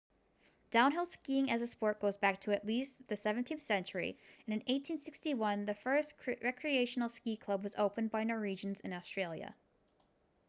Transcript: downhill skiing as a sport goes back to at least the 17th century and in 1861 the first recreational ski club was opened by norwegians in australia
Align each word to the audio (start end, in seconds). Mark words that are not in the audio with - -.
downhill 0.71 1.05
skiing 1.05 1.51
as 1.51 1.61
a 1.61 1.67
sport 1.67 1.99
goes 1.99 2.17
back 2.17 2.41
to 2.41 2.51
at 2.51 2.65
least 2.65 3.07
the 3.07 3.13
17th 3.13 3.61
century 3.61 4.17
and 4.47 4.53
in 4.55 4.59
1861 4.61 5.65
the 5.65 5.75
first 5.75 6.15
recreational 6.41 7.07
ski 7.07 7.37
club 7.37 7.61
was 7.61 7.75
opened 7.75 8.09
by 8.09 8.23
norwegians 8.23 8.79
in 8.79 8.93
australia 8.93 9.53